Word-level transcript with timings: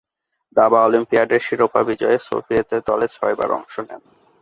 দাবা 0.57 0.79
অলিম্পিয়াডের 0.83 1.41
শিরোপা 1.41 1.81
বিজয়ে 1.83 2.17
সোভিয়েত 2.19 2.71
দলে 2.87 3.07
ছয়বার 3.07 3.49
অংশ 3.51 3.75
নেন। 3.79 4.01